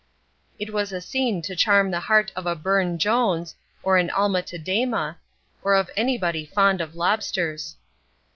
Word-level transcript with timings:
It 0.57 0.73
was 0.73 0.91
a 0.91 0.99
scene 0.99 1.43
to 1.43 1.55
charm 1.55 1.91
the 1.91 1.99
heart 1.99 2.31
of 2.35 2.47
a 2.47 2.55
Burne 2.55 2.97
Jones, 2.97 3.53
or 3.83 3.97
an 3.97 4.09
Alma 4.09 4.41
Tadema, 4.41 5.17
or 5.61 5.75
of 5.75 5.91
anybody 5.95 6.43
fond 6.43 6.81
of 6.81 6.95
lobsters. 6.95 7.75